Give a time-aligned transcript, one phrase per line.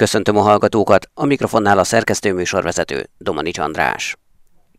[0.00, 4.16] Köszöntöm a hallgatókat, a mikrofonnál a szerkesztő műsorvezető Domanics András.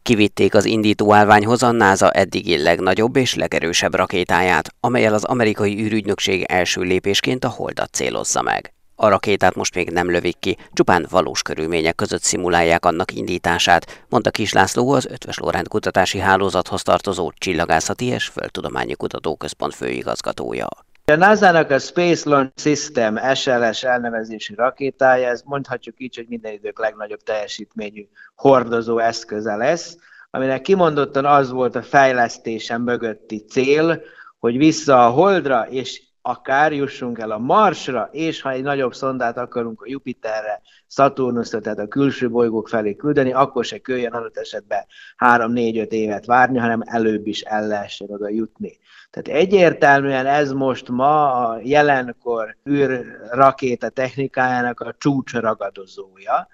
[0.01, 6.43] Kivitték az indító állványhoz a NASA eddigi legnagyobb és legerősebb rakétáját, amelyel az amerikai űrügynökség
[6.43, 8.73] első lépésként a holdat célozza meg.
[8.95, 14.31] A rakétát most még nem lövik ki, csupán valós körülmények között szimulálják annak indítását, mondta
[14.31, 20.67] Kis László az Ötves Lorent Kutatási Hálózathoz tartozó Csillagászati és Földtudományi Kutatóközpont főigazgatója.
[21.11, 26.79] A NASA-nak a Space Launch System SLS elnevezési rakétája, ez mondhatjuk így, hogy minden idők
[26.79, 29.97] legnagyobb teljesítményű hordozó eszköze lesz,
[30.29, 34.01] aminek kimondottan az volt a fejlesztésen mögötti cél,
[34.39, 39.37] hogy vissza a Holdra és akár jussunk el a Marsra, és ha egy nagyobb szondát
[39.37, 44.85] akarunk a Jupiterre, Saturnusra, tehát a külső bolygók felé küldeni, akkor se köljön adott esetben
[45.17, 48.79] 3-4-5 évet várni, hanem előbb is el lehessen oda jutni.
[49.09, 56.47] Tehát egyértelműen ez most ma a jelenkor űrrakéta technikájának a csúcsragadozója,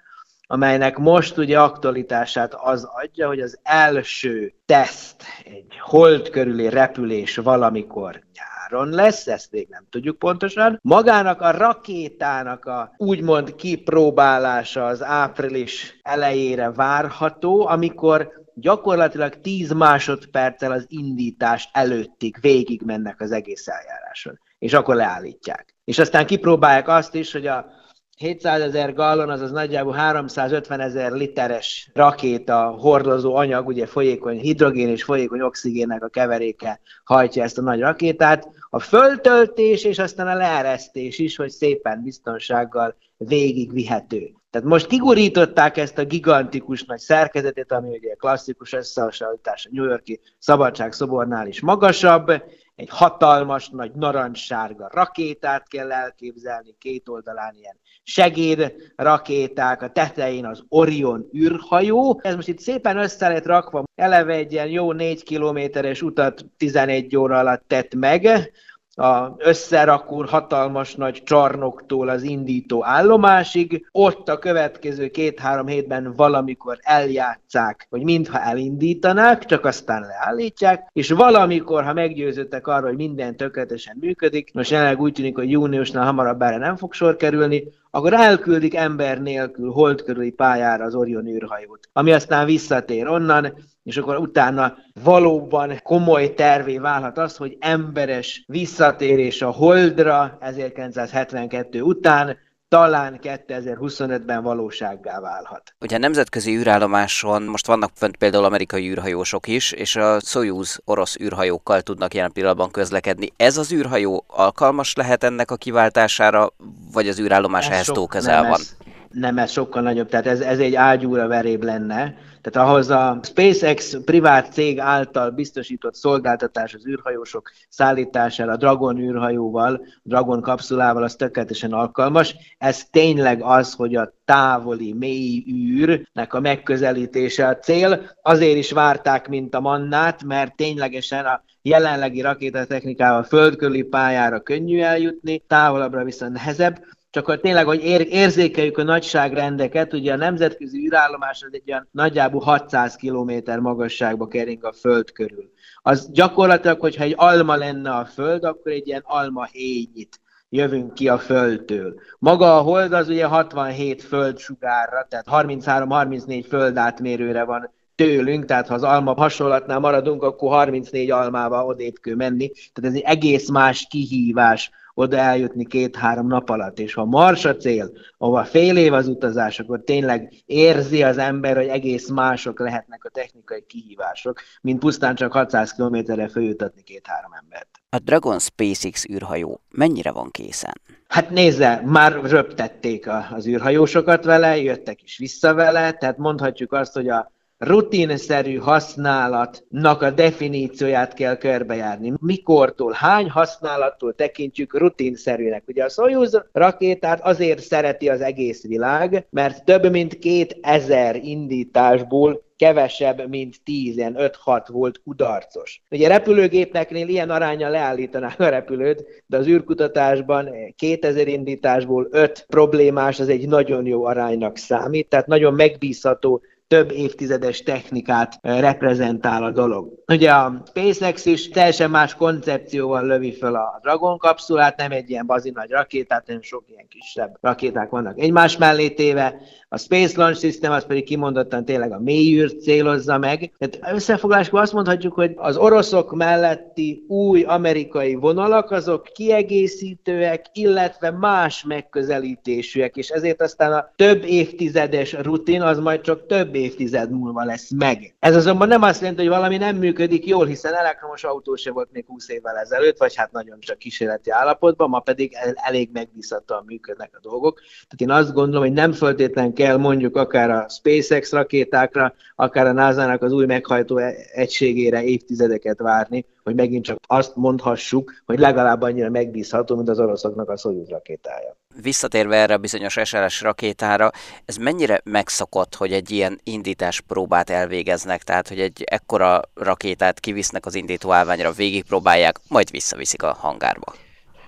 [0.50, 8.22] amelynek most ugye aktualitását az adja, hogy az első teszt, egy hold körüli repülés valamikor
[8.70, 10.78] nyáron lesz, ezt még nem tudjuk pontosan.
[10.82, 20.84] Magának a rakétának a úgymond kipróbálása az április elejére várható, amikor gyakorlatilag 10 másodperccel az
[20.88, 25.74] indítás előttig végig mennek az egész eljáráson, és akkor leállítják.
[25.84, 27.76] És aztán kipróbálják azt is, hogy a
[28.18, 35.02] 700 ezer gallon, azaz nagyjából 350 ezer literes rakéta hordozó anyag, ugye folyékony hidrogén és
[35.02, 38.48] folyékony oxigénnek a keveréke hajtja ezt a nagy rakétát.
[38.70, 44.32] A föltöltés és aztán a leeresztés is, hogy szépen biztonsággal végig vihető.
[44.50, 50.20] Tehát most kigurították ezt a gigantikus nagy szerkezetét, ami ugye klasszikus összehasonlítás a New Yorki
[50.38, 52.32] Szabadság szobornál is magasabb,
[52.78, 61.28] egy hatalmas, nagy narancssárga rakétát kell elképzelni, két oldalán ilyen segédrakéták, a tetején az Orion
[61.36, 62.20] űrhajó.
[62.22, 67.16] Ez most itt szépen össze lett rakva, eleve egy ilyen jó négy kilométeres utat 11
[67.16, 68.50] óra alatt tett meg,
[68.98, 77.86] a összerakó hatalmas nagy csarnoktól az indító állomásig, ott a következő két-három hétben valamikor eljátszák,
[77.90, 84.50] hogy mintha elindítanák, csak aztán leállítják, és valamikor, ha meggyőződtek arra, hogy minden tökéletesen működik,
[84.54, 89.20] most jelenleg úgy tűnik, hogy júniusnál hamarabb erre nem fog sor kerülni, akkor elküldik ember
[89.22, 95.80] nélkül hold körüli pályára az Orion űrhajót, ami aztán visszatér onnan, és akkor utána valóban
[95.82, 102.36] komoly tervé válhat az, hogy emberes visszatérés a Holdra 1972 után,
[102.68, 105.74] talán 2025-ben valósággá válhat.
[105.80, 111.16] Ugye a nemzetközi űrállomáson most vannak fönt például amerikai űrhajósok is, és a Soyuz orosz
[111.20, 113.32] űrhajókkal tudnak jelen pillanatban közlekedni.
[113.36, 116.52] Ez az űrhajó alkalmas lehet ennek a kiváltására,
[116.92, 118.60] vagy az űrállomás ez ehhez túl közel van?
[118.60, 118.76] Ez,
[119.10, 122.14] nem, ez sokkal nagyobb, tehát ez, ez egy ágyúra veréb lenne.
[122.40, 129.86] Tehát ahhoz a SpaceX privát cég által biztosított szolgáltatás az űrhajósok szállítására a Dragon űrhajóval,
[130.02, 132.34] Dragon kapszulával az tökéletesen alkalmas.
[132.58, 138.10] Ez tényleg az, hogy a távoli mély űrnek a megközelítése a cél.
[138.22, 145.42] Azért is várták, mint a mannát, mert ténylegesen a jelenlegi rakétatechnikával földkörüli pályára könnyű eljutni,
[145.46, 151.42] távolabbra viszont nehezebb csak hogy tényleg, hogy ér, érzékeljük a nagyságrendeket, ugye a nemzetközi űrállomás
[151.42, 155.50] az egy olyan nagyjából 600 km magasságba kering a Föld körül.
[155.82, 161.08] Az gyakorlatilag, hogyha egy alma lenne a Föld, akkor egy ilyen alma héjnyit jövünk ki
[161.08, 162.00] a Földtől.
[162.18, 168.82] Maga a Hold az ugye 67 földsugárra, tehát 33-34 földátmérőre van tőlünk, tehát ha az
[168.82, 172.50] alma hasonlatnál maradunk, akkor 34 almával odébb menni.
[172.72, 176.78] Tehát ez egy egész más kihívás oda eljutni két-három nap alatt.
[176.78, 181.56] És ha Mars a cél, ahol fél év az utazás, akkor tényleg érzi az ember,
[181.56, 187.68] hogy egész mások lehetnek a technikai kihívások, mint pusztán csak 600 kilométerre följutatni két-három embert.
[187.90, 190.80] A Dragon SpaceX űrhajó mennyire van készen?
[191.08, 197.08] Hát nézze, már röptették az űrhajósokat vele, jöttek is vissza vele, tehát mondhatjuk azt, hogy
[197.08, 202.12] a rutinszerű használatnak a definícióját kell körbejárni.
[202.20, 205.62] Mikortól, hány használattól tekintjük rutinszerűnek?
[205.66, 212.46] Ugye a Soyuz rakétát azért szereti az egész világ, mert több mint két ezer indításból
[212.56, 215.82] kevesebb, mint 10, 5-6 volt kudarcos.
[215.90, 223.28] Ugye repülőgépneknél ilyen aránya leállítanák a repülőt, de az űrkutatásban 2000 indításból 5 problémás, az
[223.28, 229.92] egy nagyon jó aránynak számít, tehát nagyon megbízható több évtizedes technikát reprezentál a dolog.
[230.06, 235.26] Ugye a SpaceX is teljesen más koncepcióval lövi fel a Dragon kapszulát, nem egy ilyen
[235.26, 239.34] bazi nagy rakétát, hanem sok ilyen kisebb rakéták vannak egymás mellé téve.
[239.68, 243.52] A Space Launch System az pedig kimondottan tényleg a mélyűrt célozza meg.
[243.58, 251.64] Tehát összefoglalásban azt mondhatjuk, hogy az oroszok melletti új amerikai vonalak azok kiegészítőek, illetve más
[251.64, 257.70] megközelítésűek, és ezért aztán a több évtizedes rutin az majd csak több évtized múlva lesz
[257.70, 258.14] meg.
[258.18, 261.88] Ez azonban nem azt jelenti, hogy valami nem működik jól, hiszen elektromos autó se volt
[261.92, 267.10] még 20 évvel ezelőtt, vagy hát nagyon csak kísérleti állapotban, ma pedig elég megbízhatóan működnek
[267.12, 267.60] a dolgok.
[267.60, 272.72] Tehát én azt gondolom, hogy nem föltétlenül kell mondjuk akár a SpaceX rakétákra, akár a
[272.72, 278.82] NASA-nak az új meghajtó e- egységére évtizedeket várni, hogy megint csak azt mondhassuk, hogy legalább
[278.82, 281.56] annyira megbízható, mint az oroszoknak a Soyuz rakétája.
[281.82, 284.10] Visszatérve erre a bizonyos SLS rakétára,
[284.44, 290.66] ez mennyire megszokott, hogy egy ilyen indítás próbát elvégeznek, tehát hogy egy ekkora rakétát kivisznek
[290.66, 293.94] az indítóállványra, végigpróbálják, majd visszaviszik a hangárba?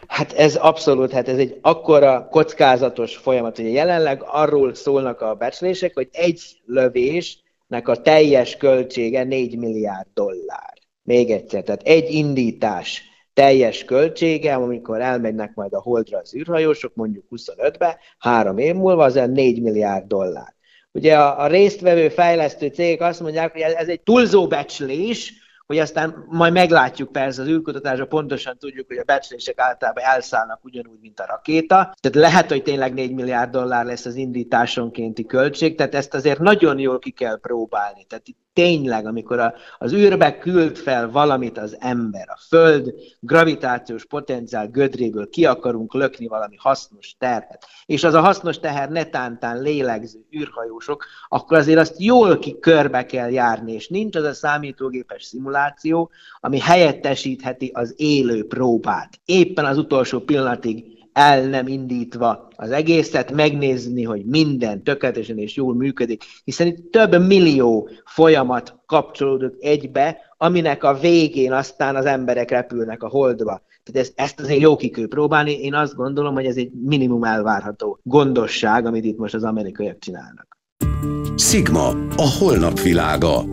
[0.07, 3.59] Hát ez abszolút, hát ez egy akkora kockázatos folyamat.
[3.59, 10.73] Ugye jelenleg arról szólnak a becslések, hogy egy lövésnek a teljes költsége 4 milliárd dollár.
[11.03, 17.25] Még egyszer, tehát egy indítás teljes költsége, amikor elmennek majd a holdra az űrhajósok, mondjuk
[17.31, 20.55] 25-be, három év múlva, az 4 milliárd dollár.
[20.93, 25.33] Ugye a, a résztvevő fejlesztő cégek azt mondják, hogy ez egy túlzó becslés,
[25.71, 30.99] hogy aztán majd meglátjuk persze az űrkutatásra, pontosan tudjuk, hogy a becslések általában elszállnak ugyanúgy,
[31.01, 31.95] mint a rakéta.
[32.01, 36.79] Tehát lehet, hogy tényleg 4 milliárd dollár lesz az indításonkénti költség, tehát ezt azért nagyon
[36.79, 38.05] jól ki kell próbálni.
[38.05, 44.07] Tehát itt tényleg, amikor a, az űrbe küld fel valamit az ember, a Föld gravitációs
[44.07, 50.19] potenciál gödréből ki akarunk lökni valami hasznos terhet, és az a hasznos teher netántán lélegző
[50.37, 55.60] űrhajósok, akkor azért azt jól ki körbe kell járni, és nincs az a számítógépes szimuláció,
[56.41, 59.21] ami helyettesítheti az élő próbát.
[59.25, 65.75] Éppen az utolsó pillanatig el nem indítva az egészet, megnézni, hogy minden tökéletesen és jól
[65.75, 73.03] működik, hiszen itt több millió folyamat kapcsolódik egybe, aminek a végén aztán az emberek repülnek
[73.03, 73.63] a holdba.
[73.85, 75.53] Tehát ezt, ezt azért jó ki kell próbálni.
[75.53, 80.59] Én azt gondolom, hogy ez egy minimum elvárható gondosság, amit itt most az amerikaiak csinálnak.
[81.37, 83.45] Sigma, a holnap világa.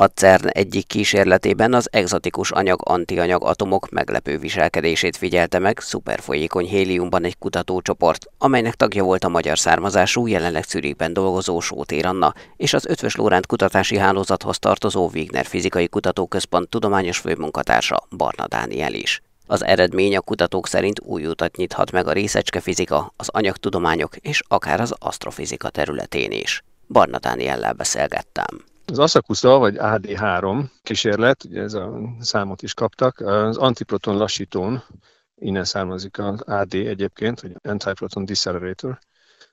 [0.00, 7.38] A CERN egyik kísérletében az egzotikus anyag-antianyag atomok meglepő viselkedését figyelte meg szuperfolyékony héliumban egy
[7.38, 13.16] kutatócsoport, amelynek tagja volt a magyar származású, jelenleg Zürichben dolgozó Sótér Anna és az Ötvös
[13.16, 19.22] Lóránt kutatási hálózathoz tartozó Wigner Fizikai Kutatóközpont tudományos főmunkatársa Barna Dániel is.
[19.46, 24.80] Az eredmény a kutatók szerint új utat nyithat meg a részecskefizika, az anyagtudományok és akár
[24.80, 26.62] az asztrofizika területén is.
[26.88, 28.76] Barna Dániellel beszélgettem.
[28.90, 34.82] Az Asakusa, vagy AD3 kísérlet, ugye ez a számot is kaptak, az antiproton lassítón,
[35.34, 38.98] innen származik az AD egyébként, vagy Antiproton Decelerator,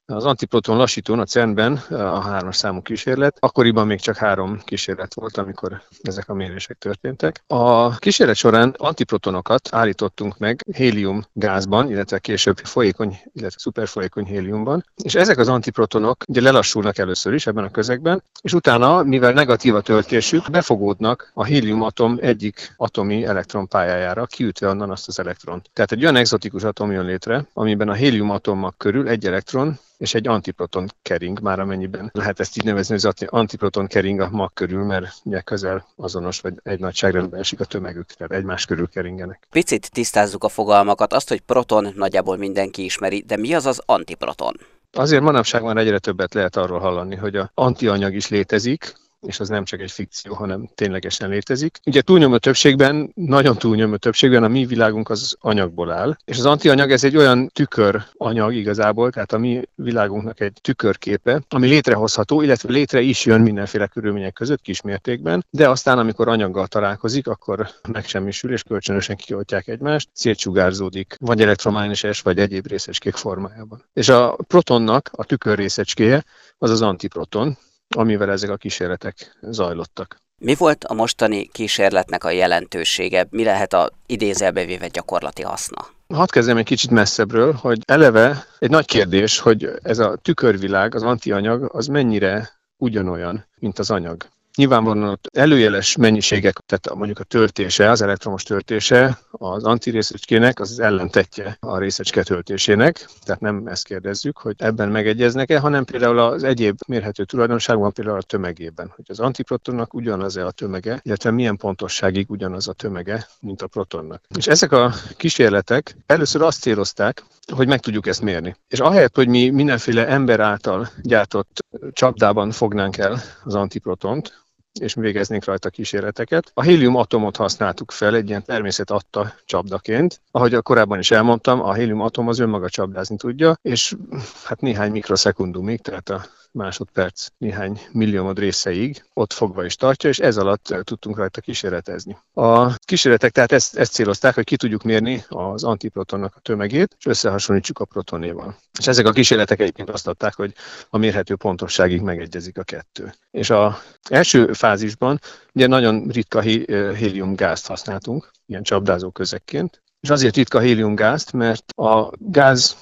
[0.08, 5.38] az antiproton lassítón a CERN-ben a hármas számú kísérlet, akkoriban még csak három kísérlet volt,
[5.38, 7.44] amikor ezek a mérések történtek.
[7.48, 15.16] A kísérlet során antiprotonokat állítottunk meg hélium gázban, illetve később folyékony, illetve szuperfolyékony héliumban, és
[15.16, 19.82] ezek az antiprotonok ugye lelassulnak először is ebben a közegben, és utána, mivel negatív a
[19.82, 25.70] töltésük, befogódnak a héliumatom egyik atomi elektronpályájára, kiütve onnan azt az elektront.
[25.74, 30.28] Tehát egy olyan exotikus atom jön létre, amiben a héliumatommak körül egy elektron és egy
[30.28, 34.84] antiproton kering, már amennyiben lehet ezt így nevezni, hogy az antiproton kering a mag körül,
[34.84, 39.48] mert ugye közel azonos, vagy egy nagyságrendben esik a tömegük, tehát egymás körül keringenek.
[39.50, 44.54] Picit tisztázzuk a fogalmakat, azt, hogy proton nagyjából mindenki ismeri, de mi az az antiproton?
[44.92, 49.50] Azért manapság már egyre többet lehet arról hallani, hogy a antianyag is létezik, és az
[49.50, 51.80] nem csak egy fikció, hanem ténylegesen létezik.
[51.86, 56.92] Ugye túlnyomó többségben, nagyon túlnyomó többségben a mi világunk az anyagból áll, és az antianyag
[56.92, 62.72] ez egy olyan tükör anyag igazából, tehát a mi világunknak egy tükörképe, ami létrehozható, illetve
[62.72, 68.64] létre is jön mindenféle körülmények között kismértékben, de aztán, amikor anyaggal találkozik, akkor megsemmisül, és
[68.64, 73.84] kölcsönösen kioltják egymást, szétsugárzódik, vagy elektromágneses, vagy egyéb részecskék formájában.
[73.94, 76.24] És a protonnak a tükör részecskéje
[76.58, 77.58] az az antiproton,
[77.96, 80.24] amivel ezek a kísérletek zajlottak.
[80.38, 83.28] Mi volt a mostani kísérletnek a jelentősége?
[83.30, 85.86] Mi lehet a idézelbe véve gyakorlati haszna?
[86.08, 91.04] Hadd kezdem egy kicsit messzebbről, hogy eleve egy nagy kérdés, hogy ez a tükörvilág, az
[91.04, 94.28] antianyag, az mennyire ugyanolyan, mint az anyag.
[94.56, 100.80] Nyilvánvalóan ott előjeles mennyiségek, tehát mondjuk a töltése, az elektromos töltése az antirészecskének az, az
[100.80, 106.78] ellentetje a részecske töltésének, tehát nem ezt kérdezzük, hogy ebben megegyeznek-e, hanem például az egyéb
[106.88, 112.68] mérhető tulajdonságban, például a tömegében, hogy az antiprotonnak ugyanaz-e a tömege, illetve milyen pontosságig ugyanaz
[112.68, 114.22] a tömege, mint a protonnak.
[114.38, 118.56] És ezek a kísérletek először azt célozták, hogy meg tudjuk ezt mérni.
[118.68, 124.45] És ahelyett, hogy mi mindenféle ember által gyártott csapdában fognánk el az antiprotont,
[124.80, 126.52] és végeznénk rajta kísérleteket.
[126.54, 130.22] A hélium atomot használtuk fel egy ilyen természet adta csapdaként.
[130.32, 133.96] Ahogy korábban is elmondtam, a hélium atom az önmaga csapdázni tudja, és
[134.44, 140.38] hát néhány mikroszekundumig, tehát a másodperc néhány milliómod részeig ott fogva is tartja, és ez
[140.38, 142.18] alatt tudtunk rajta kísérletezni.
[142.34, 147.06] A kísérletek tehát ezt, ezt célozták, hogy ki tudjuk mérni az antiprotonnak a tömegét, és
[147.06, 148.58] összehasonlítsuk a protonéval.
[148.80, 150.54] És ezek a kísérletek egyébként azt adták, hogy
[150.90, 153.14] a mérhető pontosságig megegyezik a kettő.
[153.32, 153.78] És a
[154.10, 155.20] első fázisban
[155.54, 162.78] ugye nagyon ritka héliumgázt használtunk, ilyen csapdázó közekként, és azért ritka héliumgázt, mert a gáz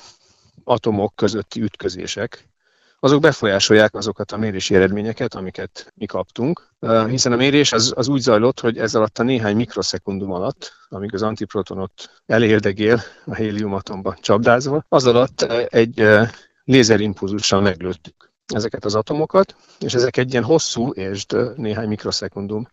[0.64, 2.48] atomok közötti ütközések,
[3.04, 6.70] azok befolyásolják azokat a mérési eredményeket, amiket mi kaptunk,
[7.08, 11.14] hiszen a mérés az, az úgy zajlott, hogy ez alatt a néhány mikroszekundum alatt, amíg
[11.14, 16.08] az antiprotonot elérdegél a héliumatomba csapdázva, az alatt egy
[16.64, 22.68] lézerimpulzussal meglőttük ezeket az atomokat, és ezek egy ilyen hosszú, és néhány mikroszekundum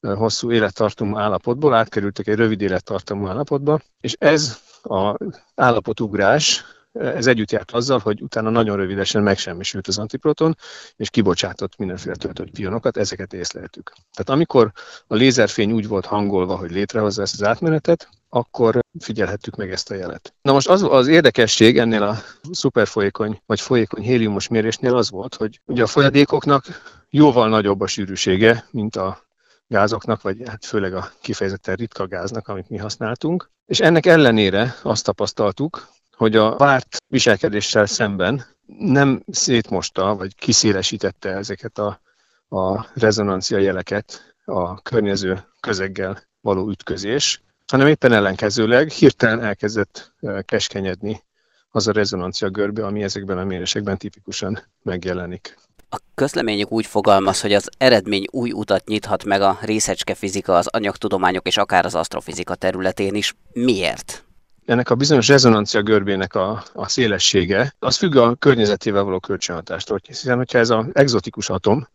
[0.00, 5.16] hosszú élettartamú állapotból átkerültek egy rövid élettartamú állapotba, és ez az
[5.54, 10.56] állapotugrás ez együtt járt azzal, hogy utána nagyon rövidesen megsemmisült az antiproton,
[10.96, 13.92] és kibocsátott mindenféle töltött pionokat, ezeket észleltük.
[14.12, 14.72] Tehát amikor
[15.06, 19.94] a lézerfény úgy volt hangolva, hogy létrehozza ezt az átmenetet, akkor figyelhettük meg ezt a
[19.94, 20.34] jelet.
[20.42, 22.16] Na most az, az érdekesség ennél a
[22.50, 26.64] szuperfolyékony vagy folyékony héliumos mérésnél az volt, hogy ugye a folyadékoknak
[27.10, 29.28] jóval nagyobb a sűrűsége, mint a
[29.66, 33.50] gázoknak, vagy hát főleg a kifejezetten ritka gáznak, amit mi használtunk.
[33.66, 35.88] És ennek ellenére azt tapasztaltuk,
[36.20, 38.44] hogy a várt viselkedéssel szemben
[38.78, 42.00] nem szétmosta, vagy kiszélesítette ezeket a,
[42.48, 50.12] a rezonancia jeleket a környező közeggel való ütközés, hanem éppen ellenkezőleg hirtelen elkezdett
[50.44, 51.22] keskenyedni
[51.70, 55.58] az a rezonancia görbe, ami ezekben a mérésekben tipikusan megjelenik.
[55.90, 60.66] A közleményük úgy fogalmaz, hogy az eredmény új utat nyithat meg a részecske fizika, az
[60.66, 63.34] anyagtudományok és akár az asztrofizika területén is.
[63.52, 64.24] Miért?
[64.70, 70.00] Ennek a bizonyos rezonancia görbének a, a szélessége, az függ a környezetével való kölcsönhatástól.
[70.06, 71.88] Hiszen, hogyha ez az exotikus atom,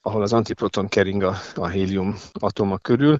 [0.00, 3.18] ahol az antiproton kering a, a hélium atoma körül,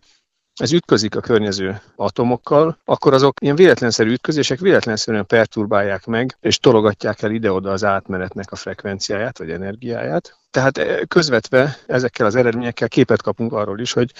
[0.60, 7.22] ez ütközik a környező atomokkal, akkor azok ilyen véletlenszerű ütközések véletlenszerűen perturbálják meg, és tologatják
[7.22, 10.38] el ide-oda az átmenetnek a frekvenciáját, vagy energiáját.
[10.50, 14.12] Tehát eh, közvetve ezekkel az eredményekkel képet kapunk arról is, hogy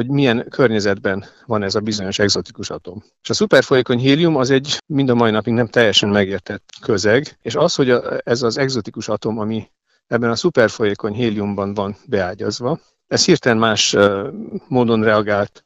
[0.00, 3.04] hogy milyen környezetben van ez a bizonyos exotikus atom.
[3.22, 7.54] És a szuperfolyékony hélium az egy mind a mai napig nem teljesen megértett közeg, és
[7.54, 9.70] az, hogy ez az exotikus atom, ami
[10.06, 13.96] ebben a szuperfolyékony héliumban van beágyazva, ez hirtelen más
[14.68, 15.64] módon reagált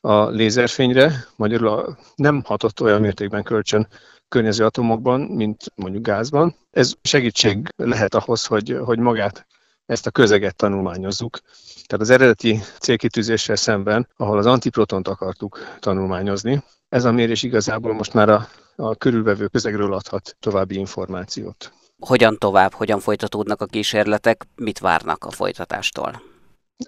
[0.00, 3.88] a lézerfényre, magyarul a, nem hatott olyan mértékben kölcsön
[4.28, 6.54] környező atomokban, mint mondjuk gázban.
[6.70, 9.46] Ez segítség lehet ahhoz, hogy, hogy magát
[9.92, 11.38] ezt a közeget tanulmányozzuk.
[11.86, 18.14] Tehát az eredeti célkitűzéssel szemben, ahol az antiprotont akartuk tanulmányozni, ez a mérés igazából most
[18.14, 21.72] már a, a körülvevő közegről adhat további információt.
[21.98, 26.31] Hogyan tovább, hogyan folytatódnak a kísérletek, mit várnak a folytatástól?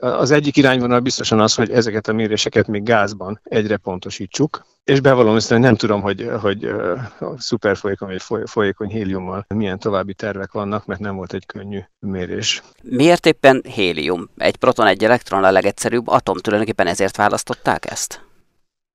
[0.00, 5.38] Az egyik irányvonal biztosan az, hogy ezeket a méréseket még gázban egyre pontosítsuk, és bevallom
[5.48, 6.64] hogy nem tudom, hogy, hogy
[7.18, 12.62] a szuperfolyékony vagy folyékony héliummal milyen további tervek vannak, mert nem volt egy könnyű mérés.
[12.82, 14.30] Miért éppen hélium?
[14.36, 18.24] Egy proton, egy elektron a legegyszerűbb atom, tulajdonképpen ezért választották ezt?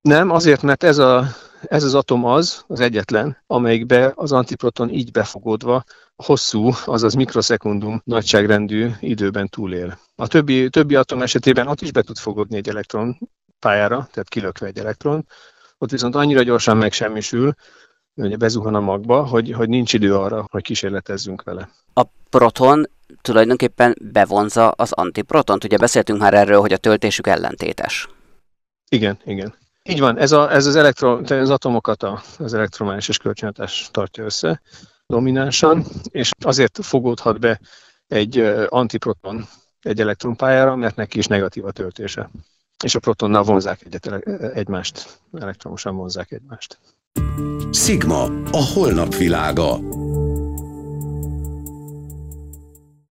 [0.01, 1.25] Nem, azért, mert ez, a,
[1.61, 5.83] ez az atom az, az egyetlen, amelyikbe az antiproton így befogódva
[6.15, 9.99] hosszú, azaz mikroszekundum nagyságrendű időben túlél.
[10.15, 13.19] A többi, többi atom esetében ott is be tud fogadni egy elektron
[13.59, 15.27] pályára, tehát kilökve egy elektron,
[15.77, 17.53] ott viszont annyira gyorsan megsemmisül,
[18.15, 21.69] hogy bezuhan a magba, hogy, hogy nincs idő arra, hogy kísérletezzünk vele.
[21.93, 22.89] A proton
[23.21, 25.63] tulajdonképpen bevonza az antiprotont.
[25.63, 28.07] Ugye beszéltünk már erről, hogy a töltésük ellentétes.
[28.89, 29.53] Igen, igen.
[29.89, 32.05] Így van, ez, a, ez az, elektron, az atomokat
[32.37, 34.61] az elektromágneses kölcsönhatás tartja össze
[35.07, 37.59] dominánsan, és azért fogódhat be
[38.07, 39.47] egy antiproton
[39.81, 42.29] egy elektronpályára, mert neki is negatív a töltése.
[42.83, 44.05] És a protonnal vonzák egyet,
[44.53, 46.79] egymást, elektromosan vonzák egymást.
[47.71, 49.77] Sigma, a holnap világa.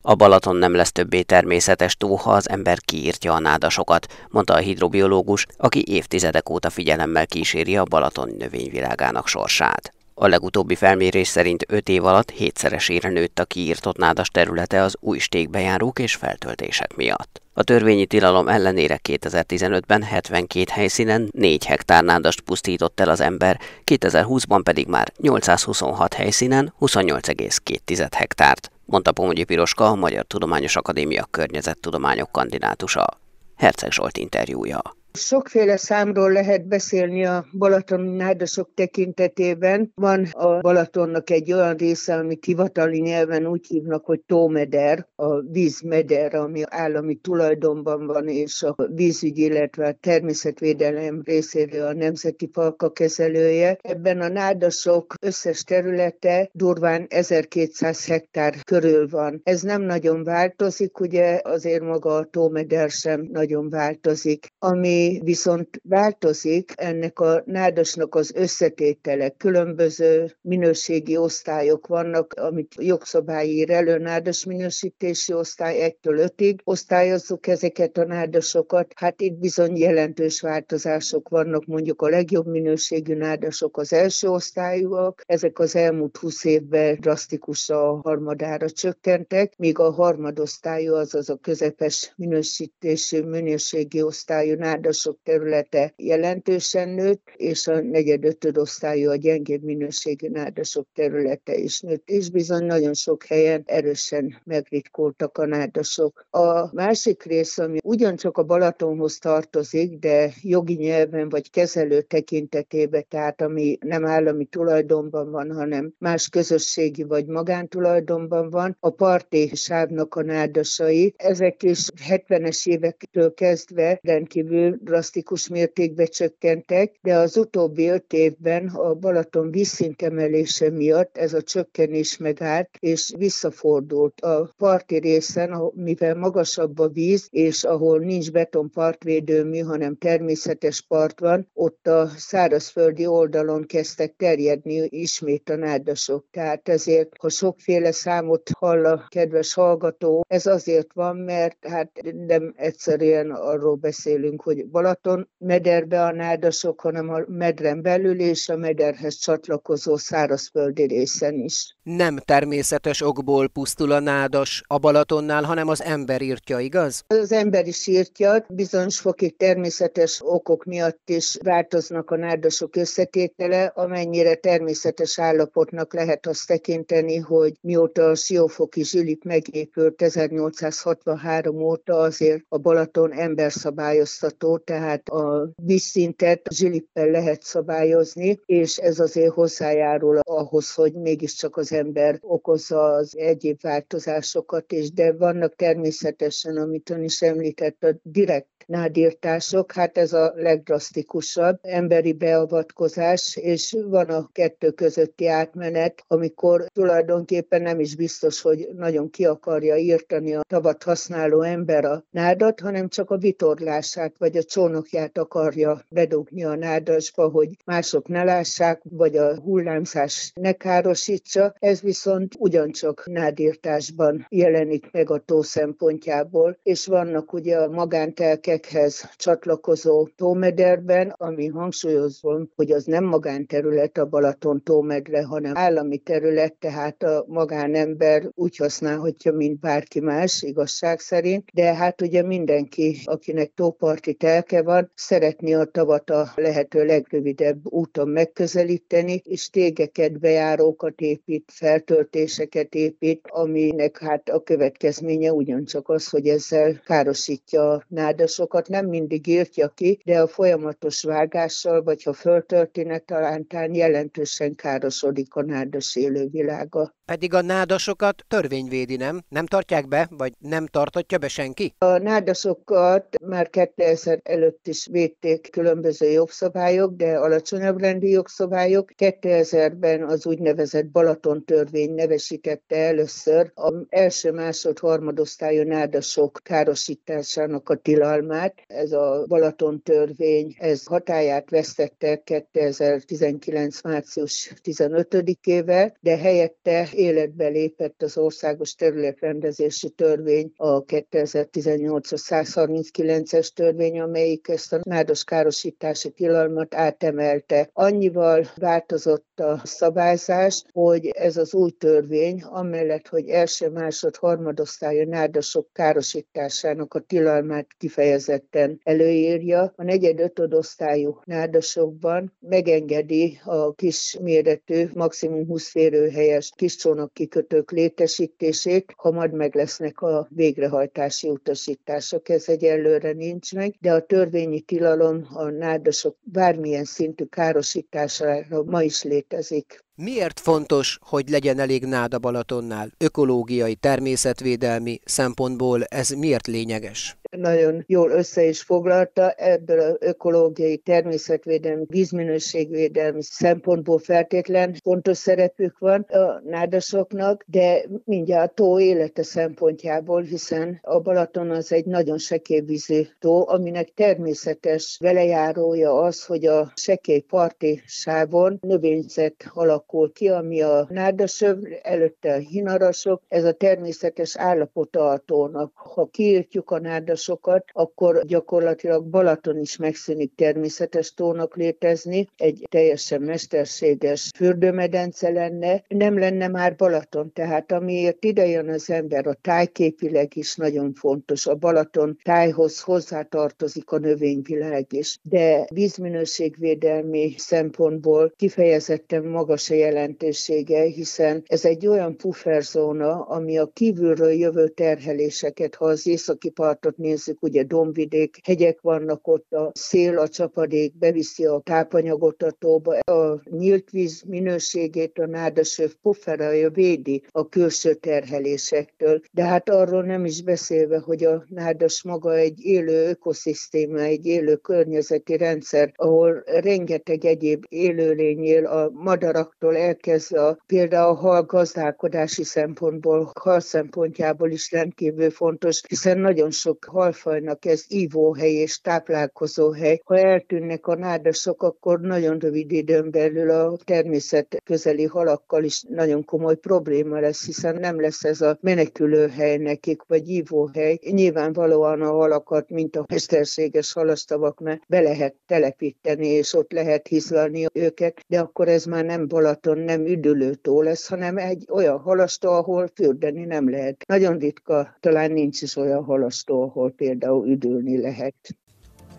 [0.08, 4.58] A Balaton nem lesz többé természetes tó, ha az ember kiírtja a nádasokat, mondta a
[4.58, 9.94] hidrobiológus, aki évtizedek óta figyelemmel kíséri a Balaton növényvilágának sorsát.
[10.14, 15.18] A legutóbbi felmérés szerint 5 év alatt hétszeresére nőtt a kiírtott nádas területe az új
[15.18, 17.42] stékbejárók és feltöltések miatt.
[17.54, 24.62] A törvényi tilalom ellenére 2015-ben 72 helyszínen 4 hektár nádast pusztított el az ember, 2020-ban
[24.64, 33.08] pedig már 826 helyszínen 28,2 hektárt, mondta Pomogyi Piroska, a Magyar Tudományos Akadémia környezettudományok kandidátusa.
[33.56, 34.82] Herceg Zsolt interjúja.
[35.16, 39.92] Sokféle számról lehet beszélni a balatoni nádasok tekintetében.
[39.96, 46.36] Van a Balatonnak egy olyan része, amit hivatali nyelven úgy hívnak, hogy tómeder, a vízmeder,
[46.36, 53.78] ami állami tulajdonban van, és a vízügy, illetve a természetvédelem részéről a Nemzeti Falka kezelője.
[53.82, 59.42] Ebben a nádasok összes területe durván 1200 hektár körül van.
[59.44, 64.48] Ez nem nagyon változik, ugye azért maga a tómeder sem nagyon változik.
[64.60, 69.30] Ami viszont változik, ennek a nádasnak az összetétele.
[69.30, 76.58] Különböző minőségi osztályok vannak, amit jogszabály ír nádas minősítési osztály 1-től 5-ig.
[76.64, 78.92] Osztályozzuk ezeket a nádasokat.
[78.96, 85.60] Hát itt bizony jelentős változások vannak, mondjuk a legjobb minőségű nádasok az első osztályúak, ezek
[85.60, 93.22] az elmúlt 20 évben drasztikusan a harmadára csökkentek, míg a harmadosztályú, azaz a közepes minősítésű
[93.22, 100.88] minőségi osztályú nádas városok területe jelentősen nőtt, és a negyed osztályú a gyengébb minőségű nádasok
[100.94, 106.25] területe is nőtt, és bizony nagyon sok helyen erősen megritkoltak a nádasok.
[106.30, 113.42] A másik rész, ami ugyancsak a Balatonhoz tartozik, de jogi nyelven vagy kezelő tekintetében, tehát
[113.42, 120.24] ami nem állami tulajdonban van, hanem más közösségi vagy magántulajdonban van, a parti sávnak a
[120.24, 121.14] nádasai.
[121.18, 128.94] Ezek is 70-es évektől kezdve rendkívül drasztikus mértékben csökkentek, de az utóbbi öt évben a
[128.94, 134.22] Balaton vízszintemelése miatt ez a csökkenés megállt, és visszafordult.
[134.22, 141.50] A parti részen, mivel magasabb a víz, és ahol nincs betonpartvédőmű, hanem természetes part van,
[141.54, 146.25] ott a szárazföldi oldalon kezdtek terjedni ismét a nádasok.
[146.32, 151.92] Tehát ezért, ha sokféle számot hall a kedves hallgató, ez azért van, mert hát
[152.27, 158.55] nem egyszerűen arról beszélünk, hogy Balaton mederbe a nádasok, hanem a medren belül és a
[158.55, 161.75] mederhez csatlakozó szárazföldi részen is.
[161.86, 167.04] Nem természetes okból pusztul a nádas a Balatonnál, hanem az ember írtja, igaz?
[167.08, 174.36] Az ember is írtja, bizonyos fokig természetes okok miatt is változnak a nádasok összetétele, amennyire
[174.36, 182.58] természetes állapotnak lehet azt tekinteni, hogy mióta a Siófoki zsilip megépült 1863 óta azért a
[182.58, 191.58] Balaton emberszabályoztató, tehát a vízszintet zsilippel lehet szabályozni, és ez azért hozzájárul ahhoz, hogy mégiscsak
[191.58, 197.96] az ember okozza az egyéb változásokat, és de vannak természetesen, amit ön is említett, a
[198.03, 206.66] direkt nádírtások, hát ez a legdrasztikusabb emberi beavatkozás, és van a kettő közötti átmenet, amikor
[206.74, 212.60] tulajdonképpen nem is biztos, hogy nagyon ki akarja írtani a tavat használó ember a nádat,
[212.60, 218.82] hanem csak a vitorlását vagy a csónokját akarja bedugni a nádasba, hogy mások ne lássák,
[218.90, 221.56] vagy a hullámzás ne károsítsa.
[221.60, 229.09] Ez viszont ugyancsak nádírtásban jelenik meg a tó szempontjából, és vannak ugye a magántelke területekhez
[229.15, 237.03] csatlakozó tómederben, ami hangsúlyozom, hogy az nem magánterület a Balaton tómedre, hanem állami terület, tehát
[237.03, 244.13] a magánember úgy használhatja, mint bárki más, igazság szerint, de hát ugye mindenki, akinek tóparti
[244.13, 252.75] telke van, szeretné a tavat a lehető legrövidebb úton megközelíteni, és tégeket, bejárókat épít, feltöltéseket
[252.75, 259.27] épít, aminek hát a következménye ugyancsak az, hogy ezzel károsítja a nádasok sokat nem mindig
[259.27, 266.94] írtja ki, de a folyamatos vágással, vagy ha föltörténet talántán jelentősen károsodik a nádas élővilága.
[267.05, 269.22] Pedig a nádasokat törvény védi, nem?
[269.29, 271.74] Nem tartják be, vagy nem tartatja be senki?
[271.77, 278.91] A nádasokat már 2000 előtt is védték különböző jogszabályok, de alacsonyabb rendi jogszabályok.
[278.98, 288.53] 2000-ben az úgynevezett Balaton törvény nevesítette először az első, másod, harmadosztályú nádasok károsításának a tilalmát.
[288.68, 293.81] Ez a Balaton törvény, ez hatáját vesztette 2019.
[293.81, 304.48] március 15-ével, de helyette életbe lépett az országos területrendezési törvény, a 2018-as 139-es törvény, amelyik
[304.48, 307.70] ezt a nádos károsítási tilalmat átemelte.
[307.74, 315.68] Annyival változott a szabályzás, hogy ez az új törvény, amellett, hogy első, másod, harmadosztálya nádasok
[315.74, 326.52] károsításának a tilalmát kifejezetten előírja, a negyed ötödosztályú nádasokban megengedi a kisméretű, maximum 20 férőhelyes
[326.56, 332.30] kiscsónak kikötők létesítését, ha majd meg lesznek a végrehajtási utasítások.
[332.30, 339.04] Ez egyelőre nincs meg, de a törvényi tilalom a nádasok bármilyen szintű károsítására ma is
[339.04, 339.85] létezik létezik.
[339.98, 342.90] Miért fontos, hogy legyen elég náda Balatonnál?
[342.98, 347.18] Ökológiai, természetvédelmi szempontból ez miért lényeges?
[347.36, 356.01] nagyon jól össze is foglalta, ebből az ökológiai, természetvédelmi, vízminőségvédelmi szempontból feltétlen fontos szerepük van
[356.01, 363.01] a nádasoknak, de mindjárt a tó élete szempontjából, hiszen a Balaton az egy nagyon sekélyvízű
[363.20, 369.44] tó, aminek természetes velejárója az, hogy a sekély parti sávon növényzet
[369.88, 375.72] alakul ki, ami a nádasöv, előtte a hinarasok, ez a természetes állapota a tónak.
[375.76, 383.22] Ha kiírtjuk a nádas sokat, akkor gyakorlatilag Balaton is megszűnik természetes tónak létezni, egy teljesen
[383.22, 390.36] mesterséges fürdőmedence lenne, nem lenne már Balaton, tehát amiért ide jön az ember, a tájképileg
[390.36, 399.70] is nagyon fontos, a Balaton tájhoz hozzátartozik a növényvilág is, de vízminőségvédelmi szempontból kifejezetten magas
[399.75, 406.98] jelentősége, hiszen ez egy olyan pufferzóna, ami a kívülről jövő terheléseket, ha az északi partot
[406.98, 412.51] néz nézzük, ugye dombvidék, hegyek vannak ott, a szél, a csapadék beviszi a tápanyagot a
[412.51, 419.22] tóba, a nyílt víz minőségét a nádasöv pufferelja védi a külső terhelésektől.
[419.31, 424.55] De hát arról nem is beszélve, hogy a nádas maga egy élő ökoszisztéma, egy élő
[424.55, 432.44] környezeti rendszer, ahol rengeteg egyéb élőlény él, a madaraktól elkezdve a, például a hal gazdálkodási
[432.44, 440.01] szempontból, hal szempontjából is rendkívül fontos, hiszen nagyon sok hal halfajnak ez ívóhely és táplálkozóhely.
[440.04, 446.25] Ha eltűnnek a nádasok, akkor nagyon rövid időn belül a természet közeli halakkal is nagyon
[446.25, 451.00] komoly probléma lesz, hiszen nem lesz ez a menekülőhely nekik, vagy ívóhely.
[451.01, 458.20] Nyilvánvalóan a halakat, mint a mesterséges halastavaknál be lehet telepíteni, és ott lehet hizlalni őket,
[458.28, 459.28] de akkor ez már nem
[459.61, 464.03] Balaton, nem üdülőtó lesz, hanem egy olyan halastó, ahol fürdeni nem lehet.
[464.07, 468.35] Nagyon ritka, talán nincs is olyan halastó, ahol például üdülni lehet.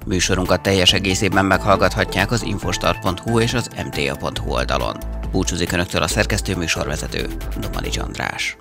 [0.06, 4.96] Műsorunkat teljes egészében meghallgathatják az infostar.hu és az mta.hu oldalon.
[5.32, 7.26] Búcsúzik Önöktől a szerkesztő műsorvezető,
[7.60, 8.56] Domani András.